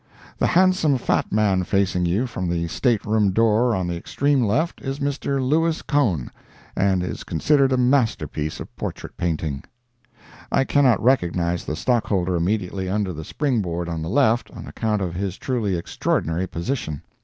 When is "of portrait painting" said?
8.59-9.63